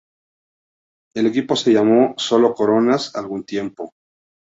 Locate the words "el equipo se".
1.13-1.73